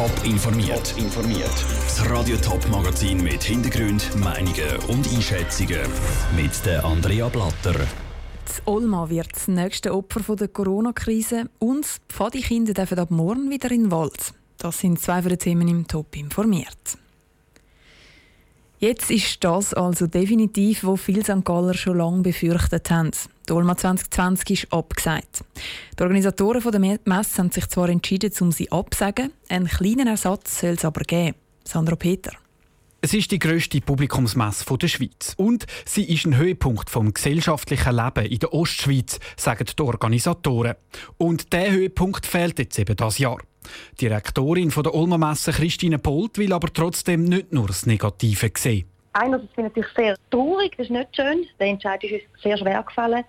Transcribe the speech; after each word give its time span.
Top 0.00 0.24
informiert. 0.24 0.94
informiert. 0.96 1.52
Das 1.84 2.08
Radio 2.08 2.34
Top 2.38 2.66
Magazin 2.70 3.22
mit 3.22 3.42
Hintergrund, 3.42 4.16
Meinungen 4.16 4.78
und 4.88 5.06
Einschätzungen 5.12 5.82
mit 6.34 6.64
der 6.64 6.82
Andrea 6.86 7.28
Blatter. 7.28 7.74
Das 8.46 8.62
Olma 8.64 9.10
wird 9.10 9.28
das 9.34 9.46
nächste 9.46 9.94
Opfer 9.94 10.36
der 10.36 10.48
Corona-Krise 10.48 11.50
und 11.58 11.84
die 11.84 12.14
Pfadikinder 12.14 12.72
dürfen 12.72 12.98
ab 12.98 13.10
morgen 13.10 13.50
wieder 13.50 13.70
in 13.72 13.82
den 13.82 13.90
Wald. 13.90 14.32
Das 14.56 14.78
sind 14.78 14.98
zwei 14.98 15.20
von 15.20 15.28
den 15.28 15.38
Themen 15.38 15.68
im 15.68 15.86
Top 15.86 16.16
informiert. 16.16 16.96
Jetzt 18.78 19.10
ist 19.10 19.44
das 19.44 19.74
also 19.74 20.06
definitiv, 20.06 20.82
was 20.84 21.02
viele 21.02 21.24
St. 21.24 21.44
Galler 21.44 21.74
schon 21.74 21.98
lange 21.98 22.22
befürchtet 22.22 22.90
haben. 22.90 23.10
Die 23.50 23.54
Olma 23.54 23.76
2020 23.76 24.50
ist 24.50 24.72
abgesagt. 24.72 25.42
Die 25.98 26.02
Organisatoren 26.04 26.62
der 26.70 26.98
Messe 27.04 27.38
haben 27.38 27.50
sich 27.50 27.66
zwar 27.66 27.88
entschieden, 27.88 28.32
um 28.38 28.52
sie 28.52 28.70
abzusagen, 28.70 29.32
einen 29.48 29.66
kleinen 29.66 30.06
Ersatz 30.06 30.60
soll 30.60 30.74
es 30.74 30.84
aber 30.84 31.00
geben. 31.00 31.34
Sandra 31.64 31.96
Peter. 31.96 32.30
Es 33.00 33.12
ist 33.12 33.32
die 33.32 33.40
grösste 33.40 33.80
Publikumsmesse 33.80 34.64
der 34.78 34.86
Schweiz 34.86 35.34
und 35.36 35.66
sie 35.84 36.04
ist 36.04 36.26
ein 36.26 36.36
Höhepunkt 36.36 36.90
vom 36.90 37.12
gesellschaftlichen 37.12 37.96
Leben 37.96 38.26
in 38.26 38.38
der 38.38 38.54
Ostschweiz, 38.54 39.18
sagen 39.36 39.66
die 39.66 39.82
Organisatoren. 39.82 40.76
Und 41.18 41.52
der 41.52 41.72
Höhepunkt 41.72 42.26
fehlt 42.26 42.56
jetzt 42.60 42.78
eben 42.78 42.94
das 42.94 43.18
Jahr. 43.18 43.38
Die 43.94 44.04
Direktorin 44.04 44.68
der 44.70 44.94
Ulmer 44.94 45.18
Messe, 45.18 45.50
Christine 45.50 45.98
Polt, 45.98 46.38
will 46.38 46.52
aber 46.52 46.72
trotzdem 46.72 47.24
nicht 47.24 47.52
nur 47.52 47.66
das 47.66 47.84
Negative 47.84 48.52
sehen. 48.56 48.86
Einerseits 49.12 49.52
bin 49.54 49.66
ich 49.66 49.70
natürlich 49.72 49.96
sehr 49.96 50.16
traurig, 50.30 50.76
das 50.76 50.86
ist 50.86 50.92
nicht 50.92 51.16
schön. 51.16 51.44
Der 51.58 51.66
Entscheid 51.66 52.04
ist 52.04 52.12
uns 52.12 52.42
sehr 52.44 52.56
schwer 52.56 52.80
gefallen. 52.84 53.24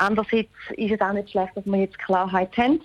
Andererseits 0.00 0.48
ist 0.76 0.92
es 0.92 1.00
auch 1.00 1.12
nicht 1.12 1.30
schlecht, 1.30 1.54
dass 1.54 1.66
wir 1.66 1.78
jetzt 1.78 1.98
Klarheit 1.98 2.56
haben 2.56 2.80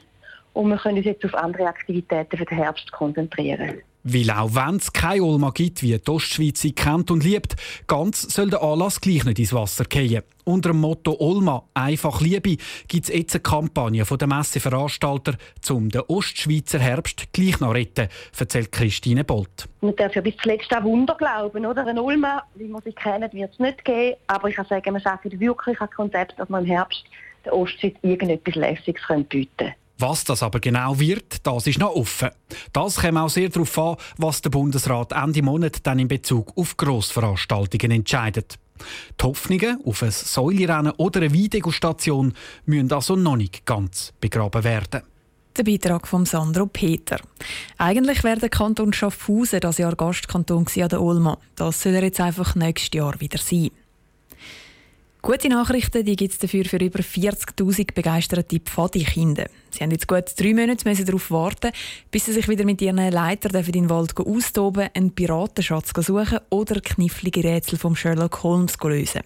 und 0.53 0.69
wir 0.69 0.77
können 0.77 0.97
uns 0.97 1.05
jetzt 1.05 1.23
auf 1.23 1.33
andere 1.33 1.65
Aktivitäten 1.65 2.37
für 2.37 2.45
den 2.45 2.57
Herbst 2.57 2.91
konzentrieren. 2.91 3.81
Weil 4.07 4.29
auch 4.29 4.53
wenn 4.53 4.75
es 4.75 4.93
keine 4.93 5.23
Olma 5.23 5.49
gibt, 5.49 5.81
wie 5.81 5.97
die 5.97 6.11
Ostschweiz 6.11 6.61
sie 6.61 6.73
kennt 6.73 7.09
und 7.09 7.23
liebt, 7.23 7.55
ganz 7.87 8.21
soll 8.21 8.51
der 8.51 8.61
Anlass 8.61 9.01
gleich 9.01 9.25
nicht 9.25 9.39
ins 9.39 9.51
Wasser 9.51 9.83
fallen. 9.91 10.21
Unter 10.43 10.69
dem 10.69 10.81
Motto 10.81 11.15
Olma, 11.19 11.63
einfach 11.73 12.21
Liebe, 12.21 12.57
gibt 12.87 13.05
es 13.05 13.15
jetzt 13.15 13.33
eine 13.33 13.41
Kampagne 13.41 14.05
von 14.05 14.19
den 14.19 14.29
Messeveranstalter, 14.29 15.33
um 15.71 15.89
den 15.89 16.01
Ostschweizer 16.01 16.77
Herbst 16.77 17.33
gleich 17.33 17.59
noch 17.59 17.73
retten, 17.73 18.07
erzählt 18.37 18.71
Christine 18.71 19.23
Bolt. 19.23 19.67
Man 19.81 19.95
darf 19.95 20.13
ja 20.13 20.21
bis 20.21 20.37
zuletzt 20.37 20.71
auch 20.71 20.83
Wunder 20.83 21.15
glauben, 21.15 21.65
oder? 21.65 21.87
Ein 21.87 21.97
Olma, 21.97 22.43
wie 22.53 22.67
man 22.67 22.83
sie 22.83 22.93
kennt, 22.93 23.33
wird 23.33 23.53
es 23.53 23.59
nicht 23.59 23.83
geben, 23.83 24.17
aber 24.27 24.49
ich 24.49 24.55
kann 24.55 24.67
sagen, 24.67 24.93
wir 24.93 24.99
schaffen 24.99 25.39
wirklich 25.39 25.81
ein 25.81 25.89
Konzept, 25.89 26.37
dass 26.37 26.47
man 26.47 26.63
im 26.63 26.69
Herbst 26.69 27.05
der 27.43 27.55
Ostschweiz 27.55 27.95
irgendetwas 28.03 28.53
Lässiges 28.53 29.01
bieten 29.29 29.49
können. 29.57 29.73
Was 29.97 30.25
das 30.25 30.43
aber 30.43 30.59
genau 30.59 30.99
wird, 30.99 31.45
das 31.45 31.67
ist 31.67 31.79
noch 31.79 31.95
offen. 31.95 32.29
Das 32.73 32.97
kommt 32.97 33.17
auch 33.17 33.29
sehr 33.29 33.49
darauf 33.49 33.77
an, 33.77 33.95
was 34.17 34.41
der 34.41 34.49
Bundesrat 34.49 35.13
Ende 35.13 35.41
Monat 35.41 35.85
dann 35.85 35.99
in 35.99 36.07
Bezug 36.07 36.51
auf 36.57 36.75
Grossveranstaltungen 36.75 37.91
entscheidet. 37.91 38.55
Die 39.19 39.23
Hoffnungen 39.23 39.79
auf 39.85 40.03
ein 40.03 40.11
Säulerennen 40.11 40.93
oder 40.97 41.21
eine 41.21 41.33
Weidegustation 41.33 42.33
müssen 42.65 42.91
also 42.91 43.15
noch 43.15 43.37
nicht 43.37 43.65
ganz 43.65 44.13
begraben 44.19 44.65
werden. 44.65 45.03
Der 45.57 45.63
Beitrag 45.63 46.05
von 46.05 46.25
Sandro 46.25 46.65
Peter. 46.65 47.17
Eigentlich 47.77 48.25
wäre 48.25 48.39
der 48.39 48.49
Kanton 48.49 48.91
Schaffhausen 48.91 49.61
das 49.61 49.77
Jahr 49.77 49.95
Gastkanton 49.95 50.65
an 50.67 50.89
der 50.89 51.01
Ulma. 51.01 51.37
Das 51.55 51.81
soll 51.81 51.93
er 51.93 52.03
jetzt 52.03 52.19
einfach 52.19 52.55
nächstes 52.55 52.89
Jahr 52.93 53.17
wieder 53.21 53.37
sein. 53.37 53.71
Gute 55.25 55.49
Nachrichten 55.49 56.05
gibt 56.05 56.33
es 56.33 56.37
dafür 56.37 56.65
für 56.65 56.77
über 56.77 56.99
40.000 56.99 57.95
begeisterte 57.95 58.59
Pfadi-Kinder. 58.59 59.47
Sie 59.71 59.79
haben 59.79 59.89
jetzt 59.89 60.07
gut 60.07 60.25
drei 60.37 60.53
Monate 60.53 61.03
darauf 61.03 61.31
warten, 61.31 61.71
bis 62.11 62.25
sie 62.25 62.33
sich 62.33 62.47
wieder 62.47 62.63
mit 62.63 62.79
ihren 62.79 62.97
Leitern 62.97 63.65
in 63.65 63.71
den 63.71 63.89
Wald 63.89 64.15
austoben, 64.15 64.89
einen 64.93 65.15
Piratenschatz 65.15 65.93
suchen 66.05 66.37
oder 66.51 66.79
knifflige 66.79 67.43
Rätsel 67.43 67.79
von 67.79 67.95
Sherlock 67.95 68.43
Holmes 68.43 68.77
lösen. 68.83 69.21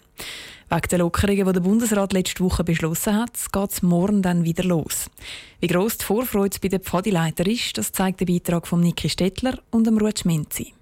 Wegen 0.70 0.88
der 0.90 1.00
Lockerungen, 1.00 1.46
die 1.46 1.52
der 1.52 1.60
Bundesrat 1.60 2.14
letzte 2.14 2.46
Woche 2.46 2.64
beschlossen 2.64 3.18
hat, 3.18 3.34
geht 3.52 3.72
es 3.72 3.82
morgen 3.82 4.22
dann 4.22 4.46
wieder 4.46 4.64
los. 4.64 5.10
Wie 5.60 5.68
gross 5.68 5.98
die 5.98 6.06
Vorfreude 6.06 6.60
bei 6.62 6.70
den 6.70 6.80
Pfadileitern 6.80 7.48
ist, 7.48 7.78
das 7.78 7.92
zeigt 7.92 8.22
der 8.22 8.26
Beitrag 8.26 8.68
von 8.68 8.80
Niki 8.80 9.10
Stettler 9.10 9.60
und 9.70 9.86
Ruth 10.02 10.20
Schminzi. 10.20 10.74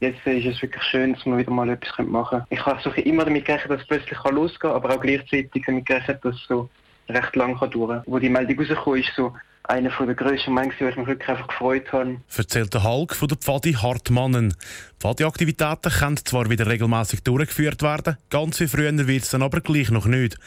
Jetzt 0.00 0.26
ist 0.26 0.46
es 0.46 0.62
wirklich 0.62 0.82
schön, 0.84 1.12
dass 1.12 1.26
man 1.26 1.38
wieder 1.38 1.50
mal 1.50 1.68
etwas 1.68 2.06
machen 2.06 2.38
können. 2.38 2.46
Ich 2.48 2.60
versuche 2.60 3.02
immer 3.02 3.24
damit 3.26 3.44
gerechnet, 3.44 3.70
dass 3.70 3.82
es 3.82 3.86
plötzlich 3.86 4.18
losgehen 4.24 4.72
kann, 4.72 4.72
aber 4.72 4.94
auch 4.94 5.00
gleichzeitig 5.00 5.62
damit 5.66 5.84
gerechnet, 5.84 6.24
dass 6.24 6.36
es 6.36 6.46
so 6.48 6.70
recht 7.10 7.36
lang 7.36 7.58
kann 7.58 7.70
dauern 7.70 8.02
kann. 8.02 8.12
Wo 8.12 8.18
die 8.18 8.30
Meldung 8.30 8.58
rausgekommen 8.58 9.00
ist, 9.00 9.14
so 9.14 9.34
einer 9.64 9.90
der 9.90 10.14
grössten 10.14 10.52
Momente, 10.52 10.76
wo 10.80 10.88
ich 10.88 10.96
mich 10.96 11.06
wirklich 11.06 11.28
einfach 11.28 11.46
gefreut 11.46 11.92
habe. 11.92 12.20
Erzählt 12.36 12.74
der 12.74 12.82
Hulk 12.82 13.14
von 13.14 13.28
der 13.28 13.36
Pfadi 13.36 13.74
Hartmannen. 13.74 14.54
Pfadi-Aktivitäten 14.98 15.90
können 15.90 16.16
zwar 16.16 16.50
wieder 16.50 16.66
regelmäßig 16.66 17.22
durchgeführt 17.22 17.82
werden, 17.82 18.16
ganz 18.30 18.58
wie 18.60 18.66
früher 18.66 18.96
wird 19.06 19.22
es 19.22 19.30
dann 19.30 19.42
aber 19.42 19.60
gleich 19.60 19.90
noch 19.90 20.06
nicht. 20.06 20.38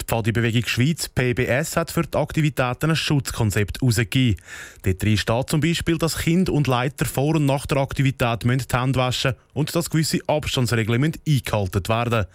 Die 0.00 0.04
Pfadi-Bewegung 0.04 0.66
Schweiz, 0.66 1.08
PBS, 1.08 1.76
hat 1.76 1.90
für 1.90 2.02
die 2.02 2.18
Aktivitäten 2.18 2.90
ein 2.90 2.96
Schutzkonzept 2.96 3.80
herausgegeben. 3.80 4.40
Dort 4.82 5.18
steht 5.18 5.50
zum 5.50 5.60
Beispiel, 5.60 5.98
dass 5.98 6.18
Kind 6.18 6.50
und 6.50 6.66
Leiter 6.66 7.04
vor 7.04 7.36
und 7.36 7.46
nach 7.46 7.66
der 7.66 7.78
Aktivität 7.78 8.42
die 8.42 8.48
Hände 8.48 8.98
waschen 8.98 9.34
und 9.54 9.74
dass 9.74 9.90
gewisse 9.90 10.18
Abstandsregeln 10.26 11.12
eingehalten 11.26 11.88
werden 11.88 12.26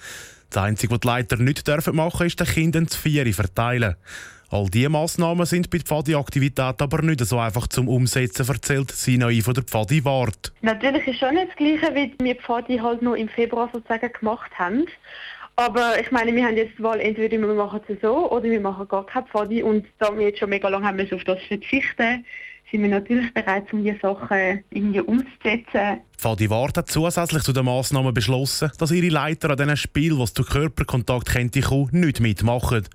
Das 0.50 0.64
Einzige, 0.64 0.94
was 0.94 1.02
die 1.02 1.08
Leiter 1.08 1.38
nicht 1.38 1.68
machen 1.68 1.84
dürfen, 1.94 2.26
ist 2.26 2.40
den 2.40 2.48
Kindern 2.48 2.88
zu 2.88 3.00
Vieri 3.00 3.34
verteilen. 3.34 3.96
All 4.50 4.70
diese 4.70 4.88
Massnahmen 4.88 5.46
sind 5.46 5.70
bei 5.70 5.80
der 5.80 5.86
Pfadi-Aktivität 5.86 6.82
aber 6.82 7.02
nicht 7.02 7.20
so 7.20 7.38
einfach 7.38 7.68
zum 7.68 7.90
Umsetzen, 7.90 8.48
erzählt 8.48 8.92
Sinai 8.92 9.42
von 9.42 9.54
der 9.54 9.64
Pfadi 9.64 10.06
Wart. 10.06 10.54
Natürlich 10.62 11.06
ist 11.06 11.20
schon 11.20 11.36
nicht 11.36 11.50
das 11.50 11.56
Gleiche, 11.58 11.94
wie 11.94 12.14
wir 12.24 12.36
Pfadi 12.36 12.78
halt 12.78 13.02
nur 13.02 13.18
im 13.18 13.28
Februar 13.28 13.70
sozusagen 13.74 14.10
gemacht 14.14 14.52
haben. 14.58 14.86
Aber 15.58 16.00
ich 16.00 16.12
meine, 16.12 16.34
wir 16.34 16.46
haben 16.46 16.56
jetzt 16.56 16.78
die 16.78 16.84
Wahl, 16.84 17.02
entweder 17.02 17.38
wir 17.38 17.54
machen 17.56 17.82
es 17.90 17.98
so 18.02 18.32
oder 18.32 18.46
wir 18.46 18.62
machen 18.62 18.88
gar 18.88 19.06
kein 19.06 19.26
Pfadi. 19.26 19.64
Und 19.64 19.86
da 20.00 20.16
wir 20.16 20.28
jetzt 20.28 20.40
schon 20.40 20.50
mega 20.50 20.70
lange 20.70 20.88
haben 20.88 21.02
auf 21.02 21.24
das 21.26 21.42
verzichten 21.44 22.24
sind 22.72 22.82
wir 22.82 22.90
natürlich 22.90 23.34
bereit, 23.34 23.72
um 23.72 23.84
diese 23.84 23.98
Sachen 24.00 24.64
irgendwie 24.72 25.00
umzusetzen. 25.00 26.02
Fadi 26.18 26.50
Ward 26.50 26.78
hat 26.78 26.90
zusätzlich 26.90 27.44
zu 27.44 27.54
den 27.54 27.66
Massnahmen 27.66 28.14
beschlossen, 28.14 28.72
dass 28.78 28.92
ihre 28.92 29.08
Leiter 29.08 29.52
an 29.52 29.58
diesen 29.58 29.78
Spielen, 29.78 30.20
was 30.20 30.34
zu 30.34 30.44
Körperkontakt 30.44 31.30
könnte 31.30 31.62
kommen, 31.62 31.90
nicht 31.94 32.20
mitmachen. 32.20 32.88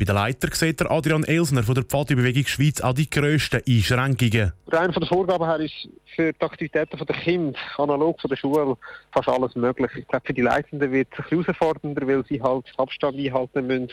Bei 0.00 0.06
den 0.06 0.14
Leitern 0.14 0.50
sieht 0.54 0.80
Adrian 0.80 1.24
Elsner 1.24 1.62
von 1.62 1.74
der 1.74 1.84
Pfadi-Bewegung 1.84 2.46
Schweiz 2.46 2.80
auch 2.80 2.94
die 2.94 3.10
grössten 3.10 3.60
Einschränkungen. 3.68 4.54
Eine 4.70 4.92
der 4.94 5.06
Vorgaben 5.06 5.44
her 5.44 5.60
ist 5.60 5.90
für 6.16 6.32
die 6.32 6.40
Aktivitäten 6.40 6.96
der 6.96 7.16
Kinder, 7.16 7.58
analog 7.76 8.18
von 8.18 8.30
der 8.30 8.36
Schule, 8.36 8.78
fast 9.12 9.28
alles 9.28 9.54
möglich. 9.56 9.90
Ich 9.94 10.08
glaube, 10.08 10.26
für 10.26 10.32
die 10.32 10.40
Leitenden 10.40 10.90
wird 10.90 11.08
es 11.12 11.30
herausfordernder, 11.30 12.06
weil 12.06 12.24
sie 12.24 12.40
halt 12.40 12.64
Abstand 12.78 13.18
einhalten 13.18 13.66
müssen 13.66 13.90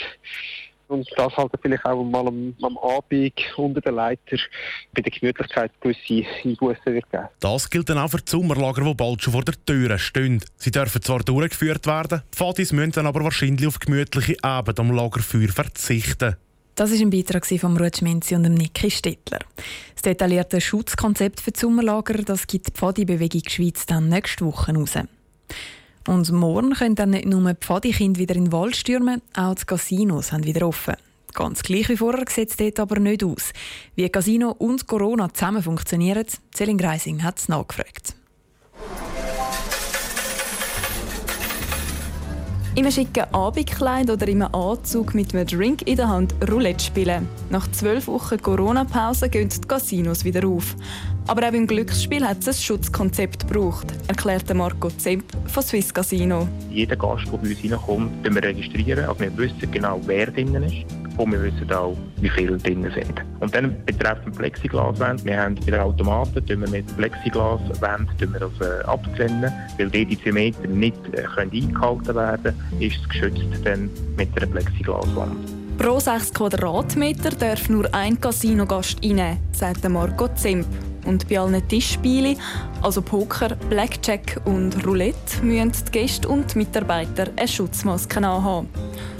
und 0.87 1.07
das 1.15 1.35
halt 1.35 1.51
vielleicht 1.61 1.85
auch 1.85 2.03
mal 2.03 2.27
am, 2.27 2.55
am 2.61 2.77
Abend 2.77 3.33
unter 3.57 3.81
den 3.81 3.95
Leiter 3.95 4.37
bei 4.93 5.01
der 5.01 5.11
Gemütlichkeit 5.11 5.71
gewisse 5.81 6.27
Einbußen 6.43 6.93
wird 6.93 7.09
geben. 7.11 7.27
Das 7.39 7.69
gilt 7.69 7.89
dann 7.89 7.97
auch 7.97 8.09
für 8.09 8.17
die 8.17 8.29
Sommerlager, 8.29 8.83
die 8.83 8.93
bald 8.93 9.21
schon 9.21 9.33
vor 9.33 9.43
der 9.43 9.55
Tür 9.65 9.97
stehen. 9.97 10.43
Sie 10.57 10.71
dürfen 10.71 11.01
zwar 11.01 11.19
durchgeführt 11.19 11.85
werden, 11.87 12.21
die 12.33 12.37
Fadis 12.37 12.71
müssen 12.71 12.91
dann 12.91 13.07
aber 13.07 13.23
wahrscheinlich 13.23 13.67
auf 13.67 13.79
gemütliche 13.79 14.43
Abend 14.43 14.79
am 14.79 14.91
Lagerfeuer 14.91 15.49
verzichten. 15.49 16.35
Das 16.75 16.91
ist 16.91 17.01
ein 17.01 17.09
Beitrag 17.09 17.43
von 17.43 17.75
Ruth 17.75 17.97
Schminzi 17.97 18.35
und 18.35 18.43
Niki 18.43 18.91
Stettler. 18.91 19.39
Das 19.95 20.03
detaillierte 20.03 20.61
Schutzkonzept 20.61 21.41
für 21.41 21.51
die 21.51 21.59
Sommerlager 21.59 22.21
das 22.21 22.45
gibt 22.45 22.67
die 22.67 22.71
Pfadi-Bewegung 22.71 23.41
Schweiz 23.47 23.87
dann 23.87 24.09
nächste 24.09 24.45
Woche 24.45 24.75
raus. 24.75 24.93
Und 26.07 26.31
morgen 26.31 26.73
können 26.73 26.95
dann 26.95 27.09
nicht 27.09 27.25
nur 27.25 27.53
die 27.53 27.59
Pfadikinder 27.59 28.19
wieder 28.19 28.35
in 28.35 28.45
den 28.45 28.53
Wald 28.53 28.78
stürmen, 28.78 29.22
auch 29.35 29.56
die 29.56 29.66
Casinos 29.66 30.31
haben 30.31 30.45
wieder 30.45 30.66
offen. 30.66 30.95
Ganz 31.34 31.62
gleich 31.62 31.90
wie 31.90 31.97
vorher 31.97 32.23
sieht 32.29 32.50
es 32.50 32.56
dort 32.56 32.79
aber 32.79 33.00
nicht 33.00 33.25
aus. 33.25 33.51
Wie 33.95 34.07
Casino 34.07 34.56
und 34.57 34.88
Corona 34.88 35.31
zusammen 35.34 35.62
funktionieren, 35.62 36.25
Celine 36.56 36.81
Greising 36.81 37.22
hat 37.23 37.39
es 37.39 37.50
nachgefragt. 37.50 38.15
Einem 42.77 42.92
schicken 42.92 43.25
Abendkleid 43.33 44.10
oder 44.10 44.27
in 44.27 44.44
einem 44.44 44.56
Anzug 44.56 45.13
mit 45.13 45.33
einem 45.33 45.45
Drink 45.45 45.81
in 45.88 45.98
der 45.98 46.07
Hand 46.07 46.36
Roulette 46.50 46.86
spielen. 46.86 47.27
Nach 47.50 47.69
zwölf 47.71 48.07
Wochen 48.07 48.42
Corona-Pause 48.42 49.30
gehen 49.30 49.50
die 49.50 49.68
Casinos 49.68 50.24
wieder 50.24 50.48
auf. 50.48 50.75
Aber 51.27 51.45
auch 51.45 51.51
beim 51.51 51.68
Glücksspiel 51.68 52.25
hat 52.25 52.39
es 52.39 52.47
ein 52.47 52.53
Schutzkonzept 52.53 53.50
gebraucht, 53.50 53.88
erklärte 54.07 54.53
Marco 54.53 54.89
Zemp 54.91 55.25
von 55.47 55.62
Swiss 55.62 55.94
Casino. 55.94 56.47
Jeder 56.71 56.95
Gast, 56.95 57.25
der 57.25 57.38
bei 57.38 57.50
uns 57.50 57.63
reinkommt, 57.63 58.24
wir 58.24 58.44
registrieren. 58.44 59.03
Also 59.03 59.19
wir 59.19 59.38
wissen 59.38 59.69
genau, 59.69 60.00
wer 60.06 60.27
drin 60.27 60.56
ist. 60.63 60.85
Und 61.18 61.31
wir 61.33 61.44
wissen 61.44 61.69
auch, 61.74 61.97
wie 62.21 62.29
viele 62.29 62.57
drin 62.57 62.89
sind. 62.94 63.21
Und 63.41 63.53
dann 63.53 63.75
betreffend 63.85 64.38
Plexiglaswände. 64.38 65.25
Wir 65.25 65.41
haben 65.41 65.56
bei 65.56 65.71
den 65.71 65.79
Automaten 65.81 66.47
wir 66.47 66.57
mit 66.57 66.95
Plexiglaswänden 66.95 68.33
wir 68.33 68.39
das, 68.39 68.51
äh, 68.62 68.83
abtrennen. 68.85 69.51
Weil 69.77 69.89
die 69.89 70.06
Dizimeter 70.06 70.68
nicht 70.68 70.95
äh, 71.13 71.24
können 71.24 71.51
eingehalten 71.51 72.15
werden 72.15 72.44
können, 72.44 72.81
ist 72.81 73.00
es 73.01 73.09
geschützt 73.09 73.41
dann 73.65 73.89
mit 74.15 74.29
einer 74.38 74.45
Plexiglaswand. 74.45 75.35
Pro 75.77 76.00
6 76.00 76.33
Quadratmeter 76.33 77.31
darf 77.31 77.68
nur 77.69 77.94
ein 77.94 78.19
Casinogast 78.19 79.00
rein, 79.03 79.39
sagt 79.51 79.88
Marco 79.89 80.27
Zemp. 80.29 80.65
Und 81.07 81.27
bei 81.27 81.39
allen 81.39 81.68
Tischspielen, 81.68 82.38
also 82.81 83.01
Poker, 83.01 83.56
Blackjack 83.69 84.42
und 84.45 84.86
Roulette, 84.86 85.42
müssen 85.42 85.71
die 85.88 85.92
Gäste 85.92 86.27
und 86.27 86.54
die 86.54 86.59
Mitarbeiter 86.59 87.27
eine 87.36 87.48
Schutzmaske 87.48 88.18
anhaben. 88.18 88.69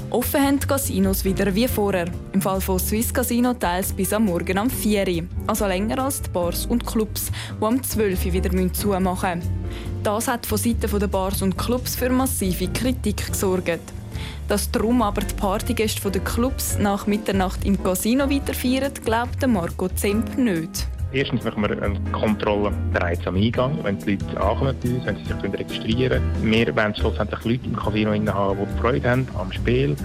Offen 0.10 0.42
haben 0.42 0.60
die 0.60 0.68
Casinos 0.68 1.26
wieder 1.26 1.54
wie 1.54 1.68
vorher. 1.68 2.06
Im 2.32 2.42
Fall 2.42 2.62
von 2.62 2.80
Swiss 2.80 3.14
Casino 3.14 3.54
teils 3.54 3.92
bis 3.92 4.14
am 4.14 4.26
Morgen 4.26 4.58
am 4.58 4.70
4 4.70 5.06
Uhr. 5.06 5.24
Also 5.48 5.68
länger 5.68 6.00
als 6.00 6.22
die 6.22 6.30
Bars 6.30 6.66
und 6.66 6.86
Clubs, 6.86 7.30
die 7.60 7.66
am 7.66 7.84
12 7.84 8.26
Uhr 8.26 8.34
wieder 8.34 8.74
zumachen 8.74 9.40
müssen. 9.40 9.52
Das 10.04 10.30
hat 10.30 10.46
von 10.46 10.58
Seiten 10.58 11.00
der 11.00 11.08
Bars 11.08 11.42
und 11.42 11.58
Clubs 11.58 11.98
für 11.98 12.10
massive 12.10 12.70
Kritik 12.70 13.28
gesorgt. 13.28 13.82
Dass 14.48 14.72
darum 14.72 15.02
aber 15.02 15.22
die 15.22 15.36
Partygäste 15.36 16.10
der 16.10 16.24
Clubs 16.24 16.78
nach 16.80 17.06
Mitternacht 17.06 17.66
im 17.66 17.84
Casino 17.84 18.30
weiterfeiern, 18.30 18.94
glaubt 19.04 19.46
Marco 19.46 19.90
Zemp 19.90 20.38
nicht. 20.38 20.88
Erstens 21.14 21.44
machen 21.46 21.64
wir 21.64 21.82
eine 21.82 22.00
Kontrolle 22.12 22.72
bereits 22.92 23.26
am 23.26 23.36
Eingang, 23.36 23.78
wenn 23.84 23.98
die 24.00 24.12
Leute 24.12 24.42
ankommen 24.42 24.76
bei 24.84 24.90
uns, 24.90 25.06
wenn 25.06 25.16
sie 25.16 25.24
sich 25.24 25.44
registrieren 25.44 26.22
können. 26.42 26.52
Wir 26.52 26.76
wollen 26.76 26.96
schlussendlich 26.96 27.46
Leute 27.46 27.66
im 27.66 27.76
Casino 27.76 28.12
haben, 28.34 28.58
die 28.58 28.82
Freude 28.82 29.10
haben 29.10 29.28
am 29.38 29.52
Spiel. 29.52 29.96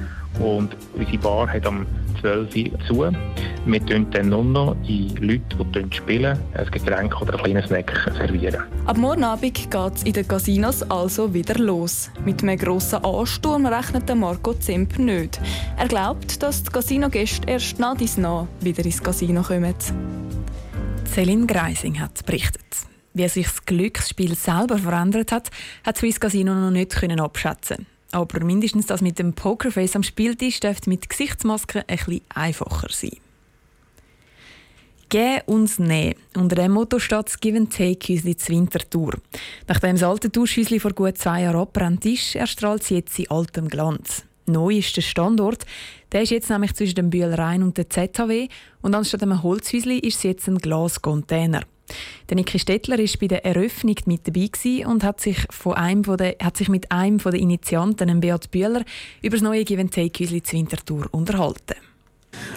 Und 0.40 0.74
unsere 0.94 1.18
Bar 1.18 1.52
hat 1.52 1.66
am 1.66 1.86
12 2.20 2.56
Uhr 2.56 2.78
zu. 2.86 3.16
Wir 3.66 3.86
tun 3.86 4.06
dann 4.10 4.28
nur 4.28 4.44
noch 4.44 4.76
die 4.86 5.08
Leute, 5.20 5.42
die 5.74 5.94
spielen, 5.96 6.38
ein 6.54 6.70
Getränk 6.70 7.20
oder 7.20 7.34
ein 7.34 7.42
kleines 7.42 7.66
Snack 7.66 7.92
servieren. 8.16 8.62
Ab 8.86 8.96
morgen 8.96 9.24
Abend 9.24 9.54
geht 9.54 9.94
es 9.94 10.02
in 10.04 10.12
den 10.12 10.26
Casinos 10.26 10.82
also 10.90 11.34
wieder 11.34 11.56
los. 11.56 12.10
Mit 12.24 12.42
einem 12.42 12.56
grossen 12.56 13.04
Ansturm 13.04 13.66
rechnet 13.66 14.14
Marco 14.16 14.54
Zemp 14.54 14.98
nicht. 14.98 15.40
Er 15.76 15.88
glaubt, 15.88 16.42
dass 16.42 16.62
die 16.62 16.70
Casinogäste 16.70 17.48
erst 17.48 17.78
nach 17.78 17.96
dies 17.96 18.16
nach 18.16 18.46
wieder 18.60 18.84
ins 18.84 19.02
Casino 19.02 19.42
kommen. 19.42 19.74
Celine 21.12 21.44
Greising 21.44 22.00
hat 22.00 22.24
berichtet. 22.24 22.64
Wie 23.12 23.28
sich 23.28 23.46
das 23.46 23.66
Glücksspiel 23.66 24.34
selber 24.34 24.78
verändert 24.78 25.30
hat, 25.30 25.50
hat 25.84 25.98
Swiss 25.98 26.18
Casino 26.18 26.54
noch 26.54 26.70
nicht 26.70 26.92
können 26.92 27.20
abschätzen. 27.20 27.84
Aber 28.12 28.42
mindestens 28.42 28.86
das 28.86 29.02
mit 29.02 29.18
dem 29.18 29.34
Pokerface 29.34 29.94
am 29.94 30.04
Spieltisch 30.04 30.60
dürfte 30.60 30.88
mit 30.88 31.10
Gesichtsmaske 31.10 31.84
ein 31.86 31.98
bisschen 31.98 32.22
einfacher 32.34 32.88
sein. 32.90 33.18
Geh 35.10 35.40
uns 35.44 35.78
nehmen. 35.78 36.14
Unter 36.34 36.56
dem 36.56 36.72
Motto 36.72 36.98
steht 36.98 37.26
das 37.26 37.38
Give 37.38 37.58
and 37.58 37.70
Take 37.70 38.10
Häusli 38.10 38.34
zur 38.34 38.56
Wintertour. 38.56 39.12
Nachdem 39.68 39.96
das 39.96 40.04
alte 40.04 40.32
Tauschhäusli 40.32 40.80
vor 40.80 40.94
gut 40.94 41.18
zwei 41.18 41.42
Jahren 41.42 41.60
abbrennt 41.60 42.06
ist, 42.06 42.36
erstrahlt 42.36 42.80
es 42.84 42.88
jetzt 42.88 43.18
in 43.18 43.30
altem 43.30 43.68
Glanz. 43.68 44.24
Neu 44.46 44.78
ist 44.78 44.96
der 44.96 45.02
Standort. 45.02 45.64
Der 46.12 46.22
ist 46.22 46.30
jetzt 46.30 46.50
nämlich 46.50 46.74
zwischen 46.74 46.96
dem 46.96 47.10
Bühlerrhein 47.10 47.62
und 47.62 47.78
der 47.78 47.88
ZHW 47.88 48.48
und 48.82 48.94
anstatt 48.94 49.22
einem 49.22 49.42
Holzhäusli 49.42 49.98
ist 49.98 50.18
es 50.18 50.22
jetzt 50.24 50.48
ein 50.48 50.58
Glascontainer. 50.58 51.62
Der 52.28 52.36
Niki 52.36 52.58
Stettler 52.58 52.98
war 52.98 53.18
bei 53.20 53.26
der 53.26 53.44
Eröffnung 53.44 53.96
mit 54.06 54.26
dabei 54.26 54.86
und 54.86 55.04
hat 55.04 55.20
sich, 55.20 55.38
von 55.50 55.74
einem 55.74 56.04
von 56.04 56.16
der, 56.16 56.36
hat 56.42 56.56
sich 56.56 56.68
mit 56.68 56.90
einem 56.90 57.18
der 57.18 57.34
Initianten, 57.34 58.20
Beat 58.20 58.50
Bühler, 58.50 58.84
über 59.20 59.36
das 59.36 59.42
neue 59.42 59.64
Give 59.64 59.84
Take 59.90 60.24
Häusli 60.24 60.42
zur 60.42 60.58
Winterthur 60.58 61.08
unterhalten. 61.10 61.91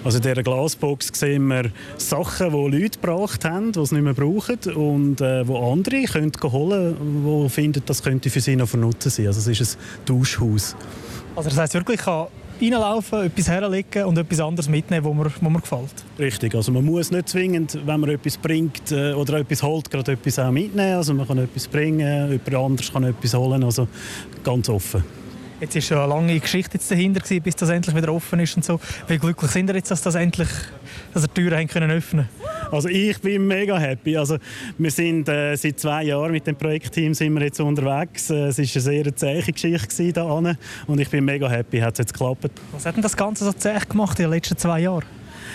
Also 0.03 0.17
in 0.17 0.23
dieser 0.23 0.43
Glasbox 0.43 1.11
sehen 1.13 1.47
wir 1.47 1.71
Sachen, 1.97 2.51
die 2.51 2.77
Leute 2.77 2.99
gebracht 2.99 3.43
haben, 3.45 3.71
die 3.71 3.85
sie 3.85 3.95
nicht 3.95 4.03
mehr 4.03 4.13
brauchen 4.13 4.59
und 4.75 5.21
äh, 5.21 5.47
wo 5.47 5.71
andere 5.71 6.03
können 6.03 6.31
holen 6.43 6.95
können, 6.95 7.43
die 7.43 7.49
finden, 7.49 7.83
das 7.85 8.03
könnte 8.03 8.29
für 8.29 8.41
sie 8.41 8.55
noch 8.55 8.69
von 8.69 8.81
Nutzen 8.81 9.09
sein. 9.09 9.27
Also 9.27 9.39
es 9.39 9.59
ist 9.59 9.77
ein 9.77 10.05
Tauschhaus. 10.05 10.75
Also 11.35 11.49
das 11.49 11.57
heisst 11.57 11.73
wirklich, 11.73 11.99
ich 11.99 12.05
kann 12.05 12.27
reinlaufen, 12.61 13.23
etwas 13.23 13.47
herlegen 13.49 14.05
und 14.05 14.17
etwas 14.17 14.39
anderes 14.39 14.69
mitnehmen, 14.69 15.03
wo 15.03 15.13
mir, 15.13 15.31
wo 15.41 15.49
mir 15.49 15.59
gefällt. 15.59 16.05
Richtig, 16.17 16.55
also 16.55 16.71
man 16.71 16.85
muss 16.85 17.11
nicht 17.11 17.29
zwingend, 17.29 17.77
wenn 17.85 17.99
man 17.99 18.09
etwas 18.09 18.37
bringt 18.37 18.91
äh, 18.91 19.13
oder 19.13 19.39
etwas 19.39 19.61
holt, 19.63 19.89
gerade 19.89 20.13
etwas 20.13 20.39
auch 20.39 20.51
mitnehmen. 20.51 20.95
Also 20.95 21.13
man 21.13 21.27
kann 21.27 21.37
etwas 21.39 21.67
bringen, 21.67 22.31
jemand 22.31 22.55
anderes 22.55 22.93
kann 22.93 23.03
etwas 23.03 23.33
holen, 23.33 23.63
also 23.63 23.87
ganz 24.43 24.69
offen. 24.69 25.03
Jetzt 25.61 25.75
ist 25.75 25.87
schon 25.87 25.97
eine 25.97 26.07
lange 26.07 26.37
Geschichte 26.39 26.73
jetzt 26.73 26.91
dahinter 26.91 27.21
gewesen, 27.21 27.41
bis 27.41 27.55
das 27.55 27.69
endlich 27.69 27.95
wieder 27.95 28.11
offen 28.11 28.39
ist 28.39 28.57
und 28.57 28.65
so. 28.65 28.79
Wie 29.07 29.17
glücklich 29.17 29.51
sind 29.51 29.67
wir 29.67 29.75
jetzt, 29.75 29.89
dass 29.89 30.01
das 30.01 30.15
endlich, 30.15 30.49
dass 31.13 31.23
wir 31.23 31.27
die 31.29 31.41
Türen 31.41 31.57
haben 31.57 31.67
können 31.67 31.91
öffnen? 31.91 32.27
Also 32.71 32.89
ich 32.89 33.19
bin 33.21 33.47
mega 33.47 33.77
happy. 33.77 34.17
Also 34.17 34.37
wir 34.77 34.91
sind 34.91 35.29
äh, 35.29 35.55
seit 35.55 35.79
zwei 35.79 36.03
Jahren 36.03 36.31
mit 36.31 36.45
dem 36.45 36.57
Projektteam 36.57 37.13
sind 37.13 37.33
wir 37.33 37.43
jetzt 37.43 37.61
unterwegs. 37.61 38.29
Äh, 38.29 38.47
es 38.47 38.59
ist 38.59 38.75
eine 38.75 38.81
sehr 38.81 39.15
zähe 39.15 39.41
Geschichte 39.41 40.11
da 40.11 40.23
und 40.23 40.99
ich 40.99 41.09
bin 41.09 41.23
mega 41.23 41.49
happy, 41.49 41.79
hat 41.79 41.93
es 41.93 41.99
jetzt 41.99 42.13
geklappt. 42.13 42.51
Was 42.73 42.85
hat 42.85 42.95
denn 42.95 43.03
das 43.03 43.15
Ganze 43.15 43.45
so 43.45 43.53
zäh 43.53 43.79
gemacht 43.87 44.19
in 44.19 44.25
den 44.25 44.31
letzten 44.31 44.57
zwei 44.57 44.81
Jahren? 44.81 45.05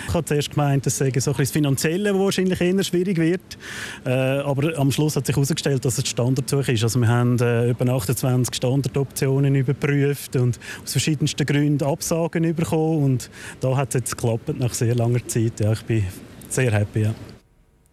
Ich 0.07 0.13
habe 0.13 0.25
zuerst 0.25 0.51
gemeint, 0.51 0.85
dass 0.85 0.99
es 0.99 1.23
so 1.23 1.31
ein 1.31 1.37
das 1.37 1.51
Finanzielle 1.51 2.17
wahrscheinlich 2.17 2.61
eher 2.61 2.83
schwierig 2.83 3.17
wird. 3.17 3.57
Äh, 4.05 4.09
aber 4.09 4.77
am 4.77 4.91
Schluss 4.91 5.15
hat 5.15 5.25
sich 5.25 5.35
herausgestellt, 5.35 5.83
dass 5.85 5.97
es 5.97 6.07
Standardsuche 6.07 6.71
ist. 6.73 6.83
Also 6.83 6.99
wir 6.99 7.07
haben 7.07 7.39
äh, 7.39 7.69
über 7.69 7.91
28 7.93 8.55
Standardoptionen 8.55 9.55
überprüft 9.55 10.35
und 10.35 10.59
aus 10.83 10.91
verschiedensten 10.91 11.45
Gründen 11.45 11.83
Absagen 11.83 12.55
bekommen. 12.55 13.03
Und 13.03 13.29
da 13.59 13.75
hat 13.75 13.89
es 13.89 13.95
jetzt 13.95 14.17
geklappt 14.17 14.59
nach 14.59 14.73
sehr 14.73 14.95
langer 14.95 15.25
Zeit. 15.27 15.59
Ja, 15.59 15.73
ich 15.73 15.83
bin 15.83 16.05
sehr 16.49 16.71
happy. 16.71 17.03
Ja. 17.03 17.15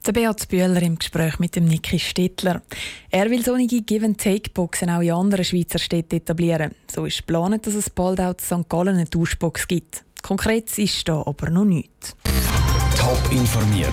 Der 0.07 0.13
Beat 0.13 0.49
Bühler 0.49 0.81
im 0.81 0.99
Gespräch 0.99 1.39
mit 1.39 1.55
dem 1.55 1.67
Niki 1.67 1.99
Stittler. 1.99 2.63
Er 3.11 3.31
will 3.31 3.45
solche 3.45 3.83
Give-and-Take-Boxen 3.83 4.89
auch 4.89 5.03
in 5.03 5.11
anderen 5.11 5.45
Schweizer 5.45 5.79
Städten 5.79 6.17
etablieren. 6.17 6.71
So 6.91 7.05
ist 7.05 7.19
geplant, 7.19 7.67
dass 7.67 7.75
es 7.75 7.91
bald 7.91 8.21
auch 8.21 8.31
in 8.31 8.39
St. 8.39 8.69
Gallen 8.71 8.97
eine 8.97 9.11
Tauschbox 9.11 9.69
gibt. 9.69 10.05
Konkret 10.23 10.79
ist 10.79 11.09
da 11.09 11.23
aber 11.27 11.51
noch 11.51 11.65
nichts. 11.65 12.15
Top 12.99 13.33
informiert, 13.33 13.93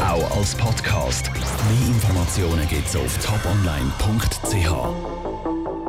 auch 0.00 0.36
als 0.36 0.54
Podcast. 0.54 1.30
Mehr 1.32 1.88
Informationen 1.88 2.68
gibt 2.68 2.86
es 2.86 2.94
auf 2.96 3.18
toponline.ch. 3.18 5.21